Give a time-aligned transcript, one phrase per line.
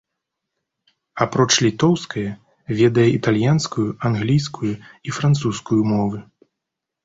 [1.25, 2.23] Апроч літоўскае,
[2.81, 4.73] ведае італьянскую, англійскую
[5.11, 6.17] і французскую мовы.